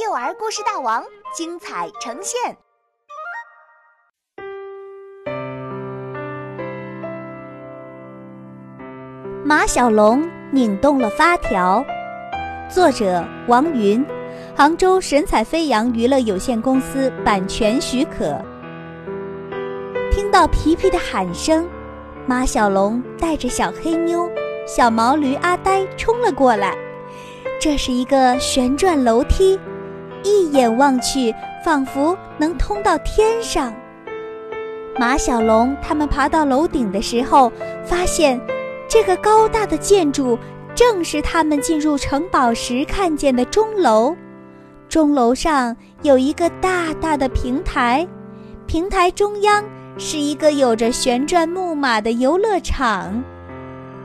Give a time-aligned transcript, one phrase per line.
[0.00, 1.02] 幼儿故事大王
[1.34, 2.56] 精彩呈现。
[9.44, 10.22] 马小龙
[10.52, 11.84] 拧动了发条，
[12.70, 14.04] 作者王云，
[14.56, 18.40] 杭州神采飞扬娱乐有限公司版权许可。
[20.12, 21.68] 听到皮皮的喊声，
[22.24, 24.30] 马小龙带着小黑妞、
[24.64, 26.76] 小毛驴阿呆冲了过来。
[27.60, 29.58] 这是一个旋转楼梯，
[30.24, 33.72] 一眼望去，仿佛能通到天上。
[34.98, 37.52] 马小龙他们爬到楼顶的时候，
[37.84, 38.40] 发现
[38.88, 40.38] 这个高大的建筑
[40.74, 44.16] 正是他们进入城堡时看见的钟楼。
[44.88, 48.06] 钟楼上有一个大大的平台，
[48.66, 49.62] 平台中央
[49.98, 53.22] 是一个有着旋转木马的游乐场。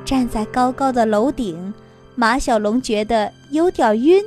[0.06, 1.74] 站在高高的楼顶。
[2.16, 4.24] 马小龙觉得有点晕，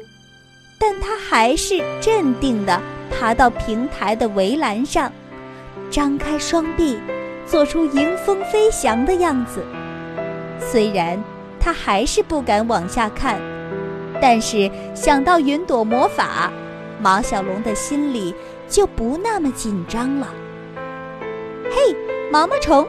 [0.78, 2.80] 但他还是镇定地
[3.10, 5.10] 爬到平台的围栏上，
[5.90, 6.98] 张开双臂，
[7.46, 9.64] 做出迎风飞翔的样子。
[10.60, 11.22] 虽然
[11.58, 13.40] 他还是不敢往下看，
[14.20, 16.52] 但是想到云朵魔法，
[17.00, 18.34] 毛小龙的心里
[18.68, 20.28] 就不那么紧张了。
[21.70, 21.96] 嘿，
[22.30, 22.86] 毛毛虫！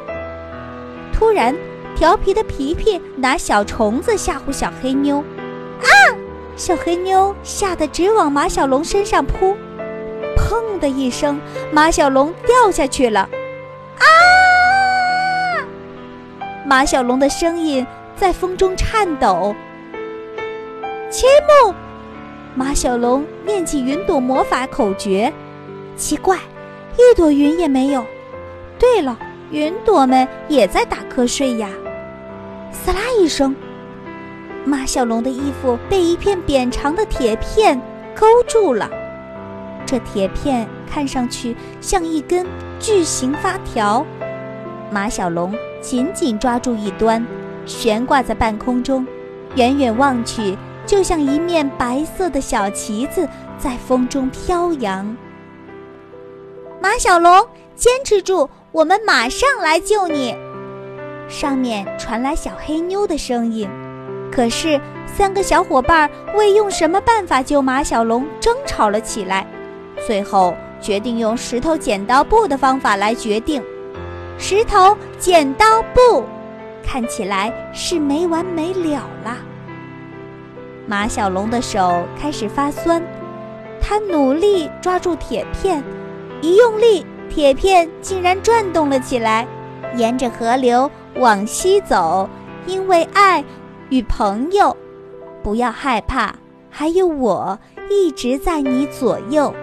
[1.14, 1.56] 突然。
[1.96, 5.24] 调皮的皮皮拿小虫子吓唬小黑妞，
[6.58, 9.56] 小黑妞吓得直往马小龙身上扑，
[10.36, 11.40] 砰的一声，
[11.72, 13.30] 马小龙掉下去了。
[14.00, 14.04] 啊！
[16.66, 19.56] 马小龙的声音在风中颤抖。
[21.12, 21.30] 千
[21.64, 21.76] 木！
[22.56, 25.32] 马小龙念起云朵魔法口诀，
[25.96, 26.38] 奇怪，
[26.98, 28.04] 一朵云也没有。
[28.80, 29.16] 对了，
[29.52, 31.70] 云朵们也在打瞌睡呀。
[32.72, 33.56] 撕啦一声，
[34.68, 37.82] 马小龙的衣服被一片扁长的铁片
[38.14, 38.90] 勾住了。
[39.86, 42.46] 这铁片看上去像一根
[42.78, 44.06] 巨型发条，
[44.92, 47.26] 马小龙紧紧抓住一端，
[47.66, 49.08] 悬挂在半空中，
[49.56, 53.26] 远远望去，就像一面白色的小旗子
[53.58, 55.16] 在风中飘扬。
[56.82, 60.36] 马小龙，坚持住，我们马上来救你。
[61.30, 63.70] 上面传来小黑妞的声音，
[64.32, 69.46] 可是三个小伙伴为用什么办法救马小龙争吵了起来，
[70.06, 73.62] 最后决定用石头剪刀布的方法来决定。
[74.38, 76.24] 石头剪刀布，
[76.84, 79.38] 看起来是没完没了啦。
[80.86, 83.02] 马小龙的手开始发酸，
[83.82, 85.84] 他努力抓住铁片，
[86.42, 89.48] 一用力，铁片竟然转动了起来，
[89.96, 90.90] 沿着河流。
[91.16, 92.30] 往西走，
[92.68, 93.44] 因为爱
[93.90, 94.76] 与朋友，
[95.42, 96.36] 不要害怕，
[96.70, 97.58] 还有我
[97.90, 99.54] 一直在你左右。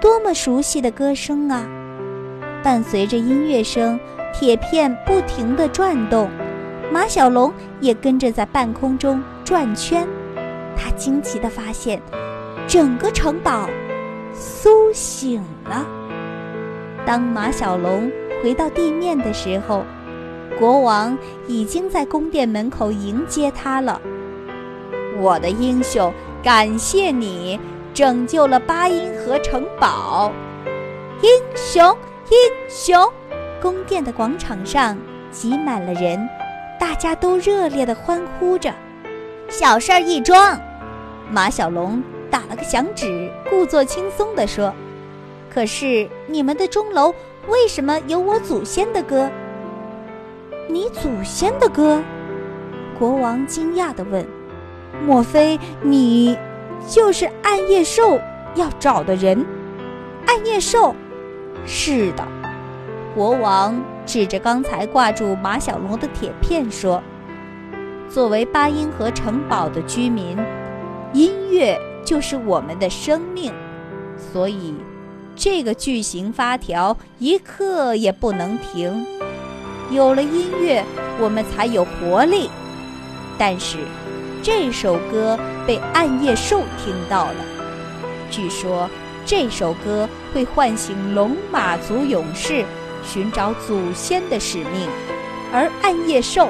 [0.00, 1.64] 多么熟悉的歌声啊！
[2.64, 3.98] 伴随着音乐声，
[4.34, 6.28] 铁片不停地转动，
[6.90, 10.06] 马小龙也跟着在半空中转圈。
[10.76, 12.02] 他惊奇地发现，
[12.66, 13.68] 整个城堡
[14.32, 15.86] 苏醒了。
[17.06, 18.10] 当马小龙
[18.42, 19.84] 回到地面的时候。
[20.62, 21.18] 国王
[21.48, 24.00] 已经在宫殿门口迎接他了。
[25.18, 27.58] 我的英雄，感谢你
[27.92, 30.30] 拯救了巴音河城堡！
[31.20, 31.84] 英雄，
[32.30, 32.36] 英
[32.68, 32.96] 雄！
[33.60, 34.96] 宫殿的广场上
[35.32, 36.28] 挤满了人，
[36.78, 38.72] 大家都热烈地欢呼着。
[39.48, 40.56] 小事儿一桩，
[41.28, 44.72] 马小龙打了个响指，故作轻松地说
[45.52, 47.12] ：“可是你们的钟楼
[47.48, 49.28] 为什么有我祖先的歌？”
[50.68, 52.02] 你祖先的歌？
[52.98, 54.24] 国王惊讶地问
[55.06, 56.38] ：“莫非你
[56.88, 58.20] 就是暗夜兽
[58.54, 59.44] 要找的人？”
[60.26, 60.94] 暗夜兽？
[61.66, 62.26] 是的。
[63.14, 67.02] 国王指着刚才挂住马小龙的铁片说
[68.08, 70.36] ：“作为八音盒城堡的居民，
[71.12, 73.52] 音乐就是我们的生命，
[74.16, 74.74] 所以
[75.34, 79.04] 这个巨型发条一刻也不能停。”
[79.92, 80.82] 有了音乐，
[81.20, 82.48] 我们才有活力。
[83.38, 83.78] 但是，
[84.42, 87.34] 这首歌被暗夜兽听到了。
[88.30, 88.88] 据说，
[89.26, 92.64] 这首歌会唤醒龙马族勇士
[93.04, 94.88] 寻找祖先的使命，
[95.52, 96.48] 而暗夜兽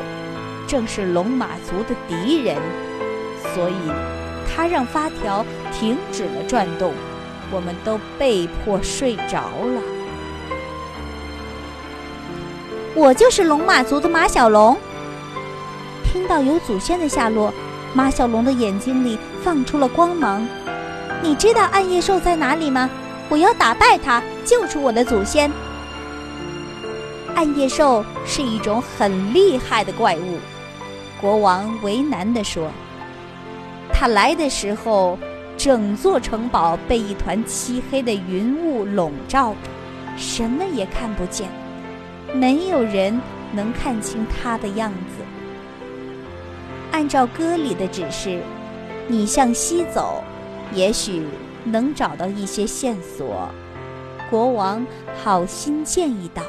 [0.69, 2.57] 正是龙马族的敌人，
[3.55, 3.93] 所以，
[4.49, 6.93] 他让发条停止了转动，
[7.51, 9.92] 我们都被迫睡着了。
[12.95, 14.77] 我就是龙马族的马小龙。
[16.05, 17.53] 听到有祖先的下落，
[17.95, 20.47] 马小龙的眼睛里放出了光芒。
[21.23, 22.91] 你知道暗夜兽在哪里吗？
[23.31, 25.51] 我要打败它，救出我的祖先。
[27.35, 30.39] 暗夜兽是一种很厉害的怪物，
[31.19, 32.71] 国王为难地说
[33.91, 35.19] ：“他来的时候，
[35.57, 39.57] 整座城堡被一团漆黑的云雾笼罩着，
[40.19, 41.49] 什么也看不见，
[42.35, 43.21] 没有人
[43.53, 45.25] 能看清他的样子。
[46.91, 48.41] 按照歌里的指示，
[49.09, 50.23] 你向西走，
[50.73, 51.23] 也许
[51.65, 53.49] 能找到一些线索。”
[54.31, 54.87] 国王
[55.23, 56.43] 好心建议道。